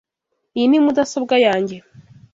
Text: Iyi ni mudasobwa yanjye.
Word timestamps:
Iyi 0.57 0.65
ni 0.67 0.79
mudasobwa 0.85 1.35
yanjye. 1.45 1.75